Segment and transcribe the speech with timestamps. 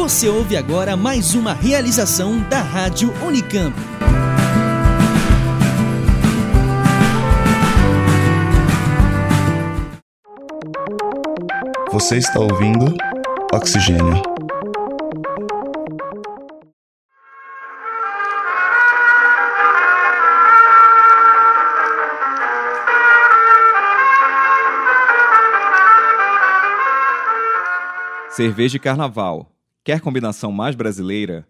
[0.00, 3.76] Você ouve agora mais uma realização da Rádio Unicamp.
[11.92, 12.96] Você está ouvindo
[13.52, 14.22] Oxigênio.
[28.30, 29.49] Cerveja de carnaval.
[29.82, 31.48] Quer combinação mais brasileira?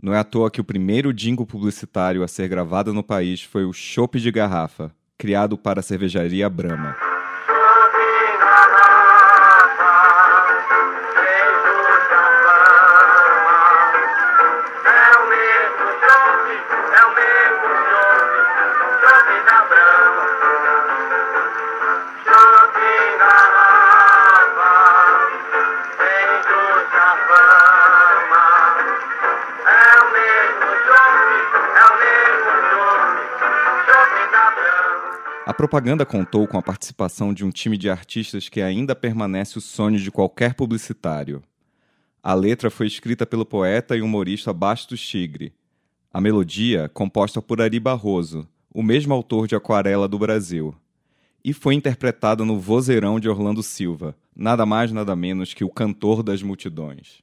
[0.00, 3.64] Não é à toa que o primeiro jingle publicitário a ser gravado no país foi
[3.64, 7.03] o Chopp de Garrafa, criado para a cervejaria Brahma.
[35.64, 39.98] Propaganda contou com a participação de um time de artistas que ainda permanece o sonho
[39.98, 41.42] de qualquer publicitário.
[42.22, 45.54] A letra foi escrita pelo poeta e humorista Bastos Tigre.
[46.12, 50.74] A melodia, composta por Ari Barroso, o mesmo autor de Aquarela do Brasil.
[51.42, 56.22] E foi interpretada no vozeirão de Orlando Silva, nada mais nada menos que o cantor
[56.22, 57.22] das multidões.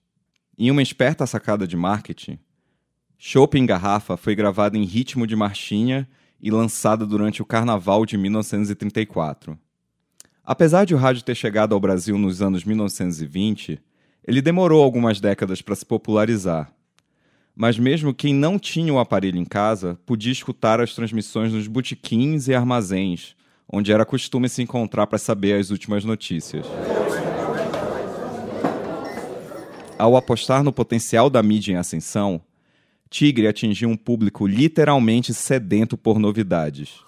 [0.57, 2.39] Em uma esperta sacada de marketing,
[3.19, 6.09] Chopp em Garrafa foi gravado em ritmo de marchinha
[6.41, 9.57] e lançada durante o Carnaval de 1934.
[10.43, 13.79] Apesar de o rádio ter chegado ao Brasil nos anos 1920,
[14.27, 16.73] ele demorou algumas décadas para se popularizar.
[17.55, 22.47] Mas mesmo quem não tinha o aparelho em casa podia escutar as transmissões nos botequins
[22.47, 23.35] e armazéns,
[23.71, 26.65] onde era costume se encontrar para saber as últimas notícias.
[29.97, 32.41] Ao apostar no potencial da mídia em ascensão,
[33.11, 37.01] Tigre atingiu um público literalmente sedento por novidades.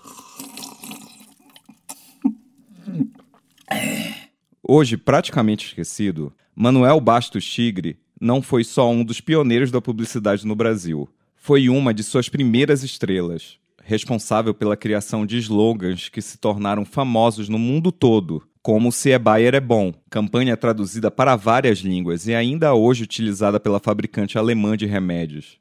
[4.61, 10.57] Hoje praticamente esquecido, Manuel Bastos Tigre não foi só um dos pioneiros da publicidade no
[10.57, 11.07] Brasil.
[11.37, 17.47] Foi uma de suas primeiras estrelas, responsável pela criação de slogans que se tornaram famosos
[17.47, 22.33] no mundo todo, como Se é Bayer é bom, campanha traduzida para várias línguas e
[22.33, 25.59] ainda hoje utilizada pela fabricante alemã de remédios.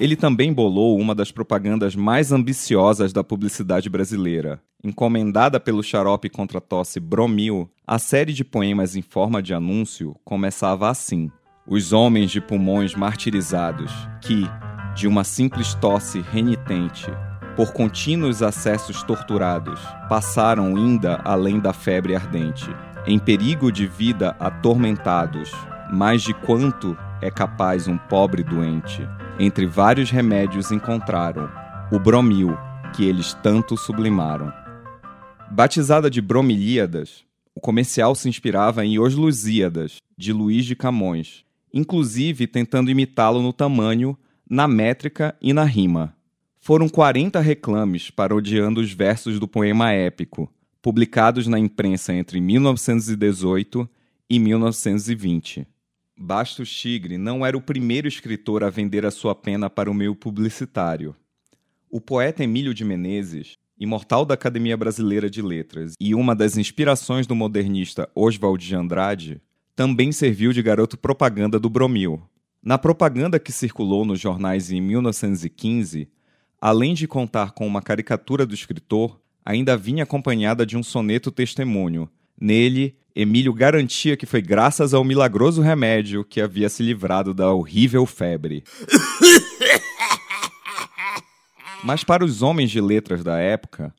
[0.00, 4.58] Ele também bolou uma das propagandas mais ambiciosas da publicidade brasileira.
[4.82, 10.88] Encomendada pelo xarope contra tosse Bromil, a série de poemas em forma de anúncio começava
[10.88, 11.30] assim:
[11.68, 13.92] Os homens de pulmões martirizados,
[14.22, 14.44] que,
[14.96, 17.06] de uma simples tosse renitente,
[17.56, 22.68] por contínuos acessos torturados, passaram ainda além da febre ardente,
[23.06, 25.50] em perigo de vida atormentados,
[25.92, 29.06] mais de quanto é capaz um pobre doente.
[29.38, 31.50] Entre vários remédios encontraram
[31.90, 32.56] o bromil,
[32.94, 34.52] que eles tanto sublimaram.
[35.50, 37.24] Batizada de Bromilíadas,
[37.54, 43.52] o comercial se inspirava em Os Lusíadas, de Luís de Camões, inclusive tentando imitá-lo no
[43.52, 44.16] tamanho,
[44.48, 46.14] na métrica e na rima.
[46.64, 50.48] Foram 40 reclames parodiando os versos do poema épico,
[50.80, 53.90] publicados na imprensa entre 1918
[54.30, 55.66] e 1920.
[56.16, 60.14] Bastos Tigre não era o primeiro escritor a vender a sua pena para o meio
[60.14, 61.16] publicitário.
[61.90, 67.26] O poeta Emílio de Menezes, imortal da Academia Brasileira de Letras e uma das inspirações
[67.26, 69.42] do modernista Oswald de Andrade,
[69.74, 72.22] também serviu de garoto propaganda do Bromil.
[72.62, 76.08] Na propaganda que circulou nos jornais em 1915,
[76.62, 82.08] além de contar com uma caricatura do escritor, ainda vinha acompanhada de um soneto testemunho.
[82.40, 88.06] Nele, Emílio garantia que foi graças ao milagroso remédio que havia se livrado da horrível
[88.06, 88.62] febre.
[91.82, 93.92] Mas para os homens de letras da época,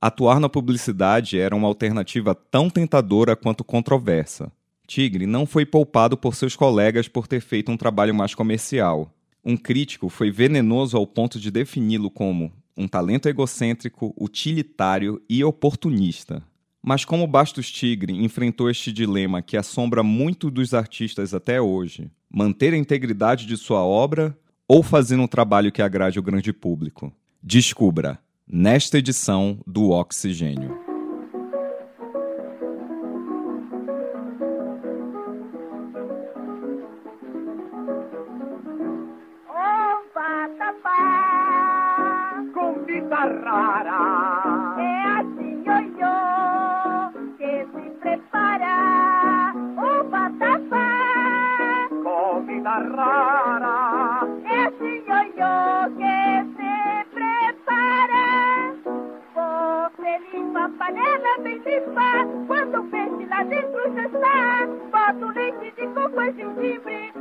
[0.00, 4.50] atuar na publicidade era uma alternativa tão tentadora quanto controversa.
[4.88, 9.14] Tigre não foi poupado por seus colegas por ter feito um trabalho mais comercial.
[9.48, 16.42] Um crítico foi venenoso ao ponto de defini-lo como um talento egocêntrico, utilitário e oportunista.
[16.82, 22.74] Mas como Bastos Tigre enfrentou este dilema que assombra muito dos artistas até hoje, manter
[22.74, 27.10] a integridade de sua obra ou fazer um trabalho que agrade o grande público?
[27.42, 30.87] Descubra nesta edição do Oxigênio.
[61.78, 64.66] Limpa, quando o peixe lá dentro já está.
[64.90, 67.12] Bota leite de coco e gengibre,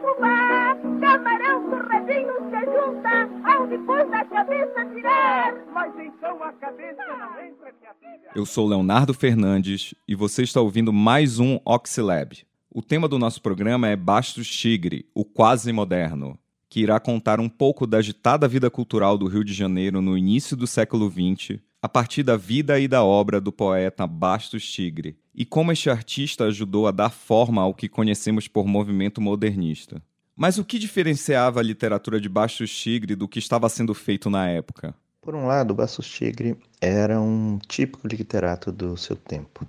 [0.00, 0.76] fubá.
[1.00, 5.54] Camarão se junta, ao depois da cabeça tirar.
[5.72, 8.30] Mas então a cabeça não entra, minha filha.
[8.34, 12.44] Eu sou Leonardo Fernandes e você está ouvindo mais um Oxilab.
[12.70, 16.38] O tema do nosso programa é Bastos Tigre, o quase moderno,
[16.68, 20.54] que irá contar um pouco da agitada vida cultural do Rio de Janeiro no início
[20.54, 25.44] do século XX, a partir da vida e da obra do poeta Bastos Tigre, e
[25.44, 30.02] como este artista ajudou a dar forma ao que conhecemos por movimento modernista.
[30.34, 34.48] Mas o que diferenciava a literatura de Bastos Tigre do que estava sendo feito na
[34.48, 34.94] época?
[35.20, 39.66] Por um lado, Bastos Tigre era um típico literato do seu tempo,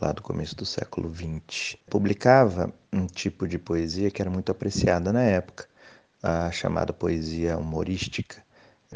[0.00, 1.76] lá do começo do século XX.
[1.88, 5.66] Publicava um tipo de poesia que era muito apreciada na época,
[6.22, 8.42] a chamada poesia humorística,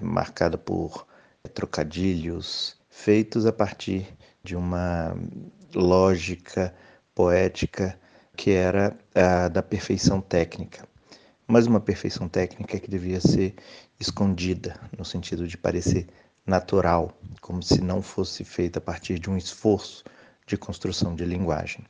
[0.02, 1.06] marcada por
[1.48, 4.06] trocadilhos feitos a partir
[4.42, 5.14] de uma
[5.74, 6.74] lógica
[7.14, 7.98] poética
[8.36, 10.86] que era a da perfeição técnica,
[11.46, 13.54] mas uma perfeição técnica que devia ser
[13.98, 16.06] escondida, no sentido de parecer
[16.46, 20.04] natural, como se não fosse feita a partir de um esforço
[20.46, 21.84] de construção de linguagem.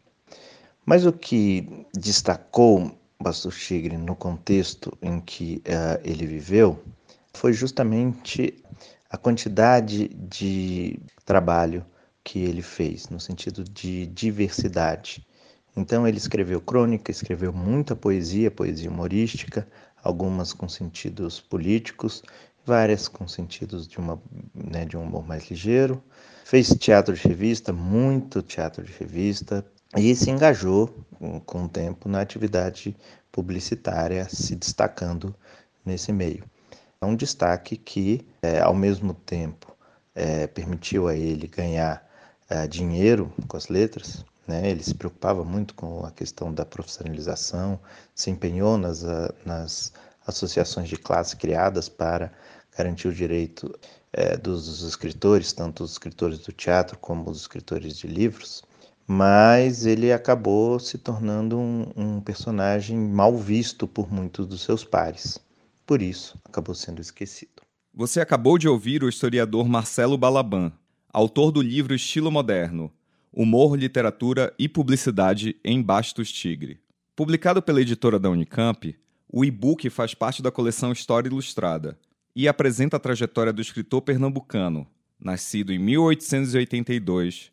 [0.85, 6.82] Mas o que destacou Bastos Tigre no contexto em que uh, ele viveu
[7.32, 8.61] foi justamente
[9.11, 11.85] a quantidade de trabalho
[12.23, 15.27] que ele fez, no sentido de diversidade.
[15.77, 19.67] Então, ele escreveu crônica, escreveu muita poesia, poesia humorística,
[20.03, 22.23] algumas com sentidos políticos,
[22.65, 24.23] várias com sentidos de, uma,
[24.55, 26.03] né, de um humor mais ligeiro.
[26.45, 29.65] Fez teatro de revista, muito teatro de revista,
[29.97, 30.89] e se engajou
[31.45, 32.97] com o tempo na atividade
[33.33, 35.35] publicitária, se destacando
[35.85, 36.45] nesse meio.
[37.02, 39.75] É um destaque que, é, ao mesmo tempo,
[40.14, 42.06] é, permitiu a ele ganhar
[42.47, 44.69] é, dinheiro com as letras, né?
[44.69, 47.81] Ele se preocupava muito com a questão da profissionalização,
[48.14, 49.02] se empenhou nas,
[49.47, 49.94] nas
[50.26, 52.31] associações de classe criadas para
[52.76, 53.75] garantir o direito
[54.12, 58.62] é, dos escritores, tanto os escritores do teatro como os escritores de livros,
[59.06, 65.41] mas ele acabou se tornando um, um personagem mal visto por muitos dos seus pares.
[65.91, 67.63] Por isso, acabou sendo esquecido.
[67.93, 70.71] Você acabou de ouvir o historiador Marcelo Balaban,
[71.13, 72.93] autor do livro Estilo Moderno,
[73.33, 76.79] Humor, Literatura e Publicidade em Bastos Tigre.
[77.17, 78.97] Publicado pela editora da Unicamp,
[79.29, 81.99] o e-book faz parte da coleção História Ilustrada
[82.37, 84.87] e apresenta a trajetória do escritor pernambucano,
[85.19, 87.51] nascido em 1882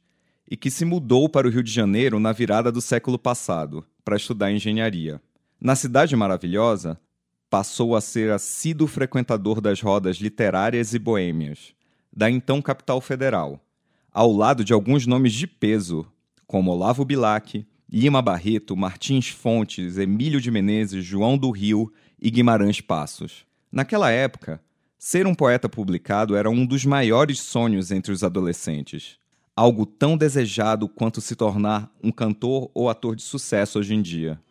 [0.48, 4.16] e que se mudou para o Rio de Janeiro na virada do século passado para
[4.16, 5.20] estudar engenharia.
[5.60, 7.00] Na Cidade Maravilhosa,
[7.50, 11.74] passou a ser assíduo frequentador das rodas literárias e boêmias,
[12.12, 13.62] da então capital federal
[14.18, 16.04] ao lado de alguns nomes de peso,
[16.48, 22.82] como Olavo Bilac, Lima Barreto, Martins Fontes, Emílio de Menezes, João do Rio e Guimarães
[22.82, 23.46] Passos.
[23.72, 24.60] Naquela época,
[24.98, 29.20] ser um poeta publicado era um dos maiores sonhos entre os adolescentes,
[29.56, 34.42] algo tão desejado quanto se tornar um cantor ou ator de sucesso hoje em dia.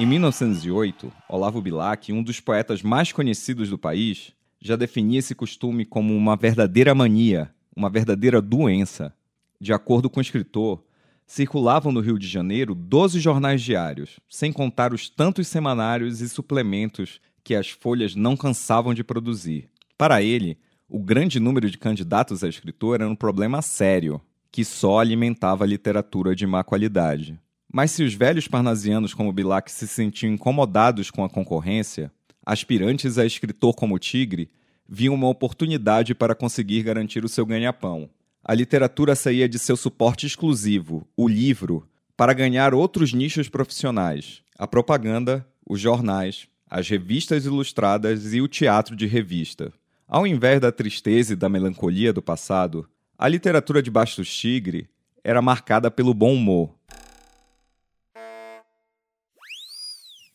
[0.00, 5.84] Em 1908, Olavo Bilac, um dos poetas mais conhecidos do país, já definia esse costume
[5.84, 9.12] como uma verdadeira mania, uma verdadeira doença.
[9.60, 10.84] De acordo com o escritor,
[11.26, 17.20] circulavam no Rio de Janeiro 12 jornais diários, sem contar os tantos semanários e suplementos
[17.42, 19.68] que as folhas não cansavam de produzir.
[19.96, 24.20] Para ele, o grande número de candidatos a escritor era um problema sério,
[24.52, 27.36] que só alimentava literatura de má qualidade.
[27.72, 32.10] Mas se os velhos parnasianos como Bilac se sentiam incomodados com a concorrência,
[32.44, 34.50] aspirantes a escritor como Tigre
[34.88, 38.08] viam uma oportunidade para conseguir garantir o seu ganha-pão.
[38.42, 44.66] A literatura saía de seu suporte exclusivo, o livro, para ganhar outros nichos profissionais: a
[44.66, 49.70] propaganda, os jornais, as revistas ilustradas e o teatro de revista.
[50.06, 54.88] Ao invés da tristeza e da melancolia do passado, a literatura de Bastos Tigre
[55.22, 56.74] era marcada pelo bom humor,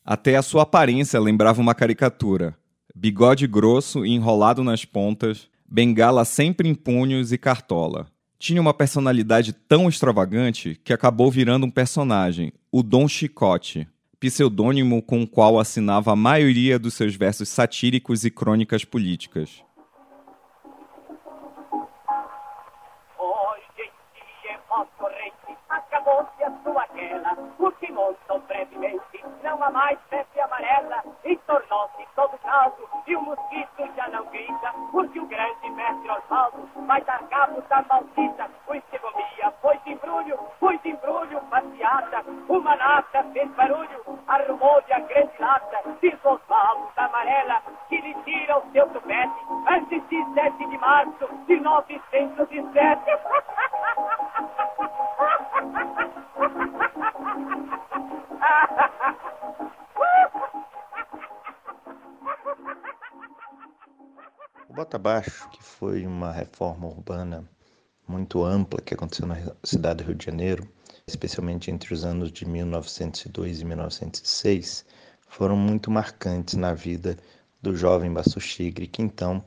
[0.05, 2.57] Até a sua aparência lembrava uma caricatura.
[2.93, 8.07] Bigode grosso e enrolado nas pontas, bengala sempre em punhos e cartola.
[8.37, 13.87] Tinha uma personalidade tão extravagante que acabou virando um personagem, o Dom Chicote,
[14.19, 19.63] pseudônimo com o qual assinava a maioria dos seus versos satíricos e crônicas políticas.
[26.63, 32.87] Como aquela, os que montam brevemente, não há mais febre amarela, e tornou-se todo caso,
[33.07, 37.83] e o mosquito já não grita, porque o grande mestre Osvaldo vai dar cabo da
[37.89, 44.03] maldita, pois que comia, foi de embrulho, foi de embrulho, passeata, uma nata fez barulho,
[44.27, 49.33] arrumou-lhe a grande lata, diz Osvaldo da amarela, que lhe tira o seu tupete,
[49.69, 53.22] antes de 7 de março de 907.
[64.73, 67.47] O Bota Abaixo, que foi uma reforma urbana
[68.07, 70.67] muito ampla que aconteceu na cidade do Rio de Janeiro,
[71.05, 74.83] especialmente entre os anos de 1902 e 1906,
[75.29, 77.15] foram muito marcantes na vida
[77.61, 79.43] do jovem Basso Chigre, que então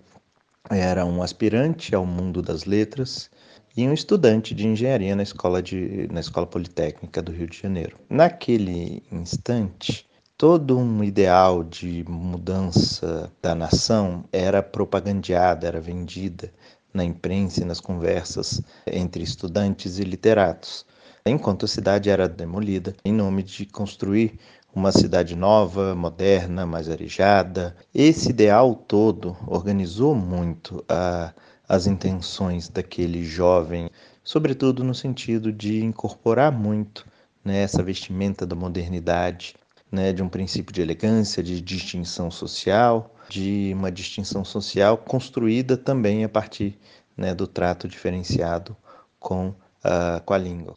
[0.71, 3.29] era um aspirante ao mundo das letras
[3.77, 7.99] e um estudante de engenharia na escola, de, na escola Politécnica do Rio de Janeiro.
[8.09, 10.06] Naquele instante,
[10.39, 16.53] todo um ideal de mudança da nação era propagandeada, era vendida
[16.93, 20.85] na imprensa e nas conversas entre estudantes e literatos,
[21.25, 24.39] enquanto a cidade era demolida em nome de construir
[24.75, 27.75] uma cidade nova, moderna, mais arejada.
[27.95, 31.33] Esse ideal todo organizou muito a,
[31.67, 33.89] as intenções daquele jovem,
[34.23, 37.07] sobretudo no sentido de incorporar muito
[37.43, 39.55] né, essa vestimenta da modernidade,
[39.91, 46.25] né, de um princípio de elegância, de distinção social, de uma distinção social construída também
[46.25, 46.79] a partir
[47.17, 48.77] né, do trato diferenciado
[49.19, 50.75] com, uh, com a língua.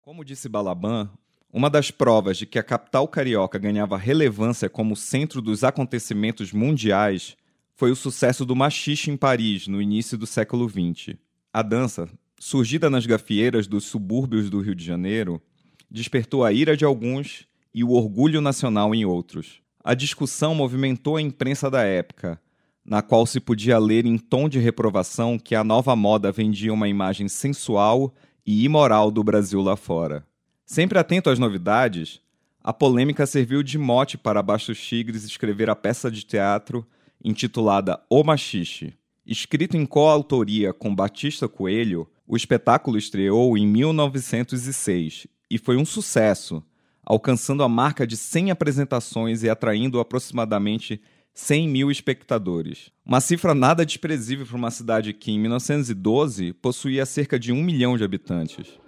[0.00, 1.10] Como disse Balaban,
[1.52, 7.36] uma das provas de que a capital carioca ganhava relevância como centro dos acontecimentos mundiais
[7.74, 11.16] foi o sucesso do machixe em Paris no início do século XX.
[11.52, 12.08] A dança,
[12.38, 15.42] surgida nas gafieiras dos subúrbios do Rio de Janeiro,
[15.90, 19.60] despertou a ira de alguns e o orgulho nacional em outros.
[19.82, 22.40] A discussão movimentou a imprensa da época,
[22.84, 26.88] na qual se podia ler em tom de reprovação que a nova moda vendia uma
[26.88, 30.26] imagem sensual e imoral do Brasil lá fora.
[30.66, 32.20] Sempre atento às novidades,
[32.62, 36.86] a polêmica serviu de mote para Baixo Chigres escrever a peça de teatro
[37.24, 38.94] intitulada O Machixe.
[39.24, 46.62] Escrito em coautoria com Batista Coelho, o espetáculo estreou em 1906 e foi um sucesso,
[47.10, 51.02] alcançando a marca de 100 apresentações e atraindo aproximadamente
[51.34, 52.92] 100 mil espectadores.
[53.04, 57.96] Uma cifra nada desprezível para uma cidade que, em 1912, possuía cerca de um milhão
[57.96, 58.78] de habitantes.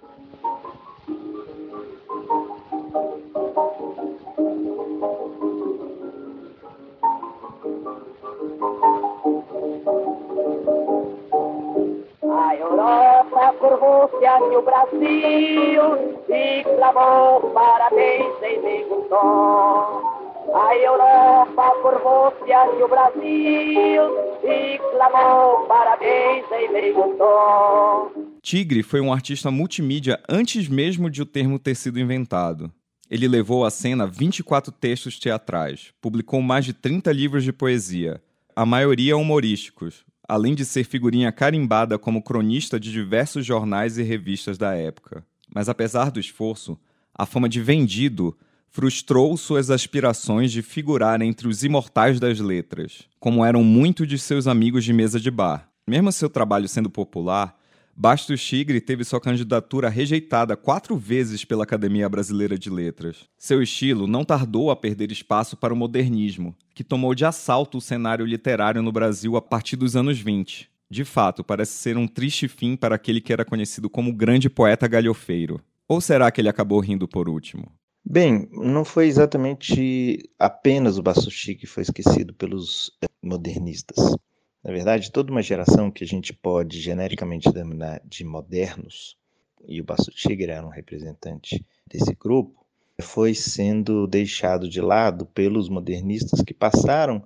[12.56, 20.22] Europa curvou-se o Brasil e clamou parabéns em meio tom.
[20.54, 24.02] A Europa curvou-se ante o Brasil
[24.44, 28.10] e clamou parabéns em meio tom.
[28.42, 32.72] Tigre foi um artista multimídia antes mesmo de o termo ter sido inventado.
[33.10, 38.22] Ele levou à cena 24 textos teatrais, publicou mais de 30 livros de poesia,
[38.56, 44.56] a maioria humorísticos, além de ser figurinha carimbada como cronista de diversos jornais e revistas
[44.56, 45.24] da época.
[45.54, 46.78] Mas apesar do esforço,
[47.14, 48.36] a fama de vendido
[48.70, 54.46] frustrou suas aspirações de figurar entre os imortais das letras, como eram muitos de seus
[54.46, 55.68] amigos de mesa de bar.
[55.86, 57.58] Mesmo seu trabalho sendo popular,
[57.94, 63.28] Bastos Chigre teve sua candidatura rejeitada quatro vezes pela Academia Brasileira de Letras.
[63.36, 67.82] Seu estilo não tardou a perder espaço para o modernismo, que tomou de assalto o
[67.82, 70.71] cenário literário no Brasil a partir dos anos 20.
[70.92, 74.86] De fato, parece ser um triste fim para aquele que era conhecido como grande poeta
[74.86, 75.58] galhofeiro.
[75.88, 77.72] Ou será que ele acabou rindo por último?
[78.04, 84.14] Bem, não foi exatamente apenas o Bassuchi que foi esquecido pelos eh, modernistas.
[84.62, 89.16] Na verdade, toda uma geração que a gente pode genericamente denominar de modernos,
[89.66, 92.66] e o Tigre era um representante desse grupo,
[93.00, 97.24] foi sendo deixado de lado pelos modernistas que passaram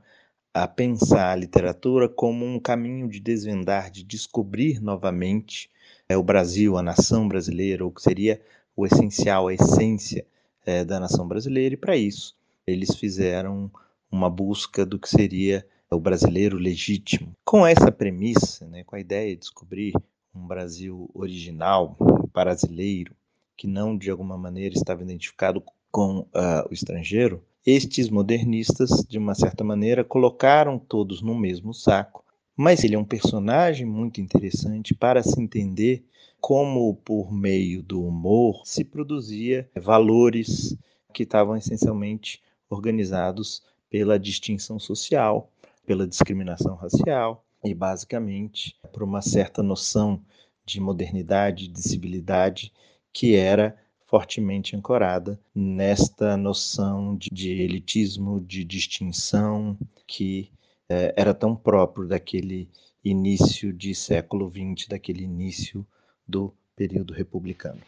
[0.56, 5.70] a pensar a literatura como um caminho de desvendar, de descobrir novamente
[6.08, 8.40] é, o Brasil, a nação brasileira, o que seria
[8.75, 10.26] o essencial, a essência
[10.64, 12.34] é, da nação brasileira, e para isso
[12.66, 13.70] eles fizeram
[14.10, 17.34] uma busca do que seria o brasileiro legítimo.
[17.44, 19.92] Com essa premissa, né, com a ideia de descobrir
[20.34, 21.98] um Brasil original,
[22.32, 23.14] brasileiro,
[23.58, 29.35] que não de alguma maneira estava identificado com uh, o estrangeiro, estes modernistas, de uma
[29.35, 32.25] certa maneira, colocaram todos no mesmo saco.
[32.56, 36.04] Mas ele é um personagem muito interessante para se entender
[36.40, 40.76] como, por meio do humor, se produzia valores
[41.12, 45.50] que estavam essencialmente organizados pela distinção social,
[45.85, 50.23] pela discriminação racial e, basicamente, por uma certa noção
[50.64, 52.73] de modernidade, de civilidade
[53.12, 60.50] que era fortemente ancorada nesta noção de, de elitismo, de distinção que
[60.88, 62.68] eh, era tão próprio daquele
[63.04, 65.84] início de século XX, daquele início
[66.26, 67.80] do período republicano.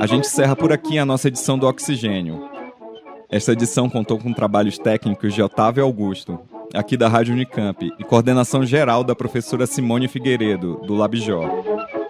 [0.00, 2.48] A gente encerra por aqui a nossa edição do Oxigênio.
[3.30, 6.38] Esta edição contou com trabalhos técnicos de Otávio Augusto,
[6.72, 11.42] aqui da Rádio Unicamp, e coordenação geral da professora Simone Figueiredo, do Labjó.